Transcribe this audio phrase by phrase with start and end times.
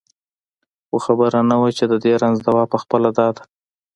[0.87, 3.43] خو خبره نه وه چې د دې رنځ دوا پخپله دا ده.